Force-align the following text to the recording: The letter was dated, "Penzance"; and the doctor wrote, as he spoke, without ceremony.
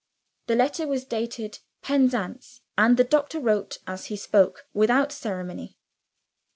The 0.47 0.55
letter 0.55 0.87
was 0.87 1.05
dated, 1.05 1.59
"Penzance"; 1.83 2.61
and 2.75 2.97
the 2.97 3.03
doctor 3.03 3.39
wrote, 3.39 3.77
as 3.85 4.07
he 4.07 4.15
spoke, 4.15 4.65
without 4.73 5.11
ceremony. 5.11 5.77